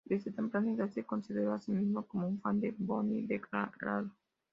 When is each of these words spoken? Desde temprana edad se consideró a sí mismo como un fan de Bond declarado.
Desde 0.03 0.31
temprana 0.31 0.71
edad 0.71 0.89
se 0.89 1.03
consideró 1.03 1.53
a 1.53 1.59
sí 1.61 1.71
mismo 1.71 2.07
como 2.07 2.27
un 2.27 2.41
fan 2.41 2.59
de 2.59 2.73
Bond 2.75 3.27
declarado. 3.27 4.09